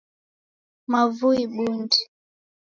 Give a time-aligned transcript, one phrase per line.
[0.91, 1.99] Mavui bundi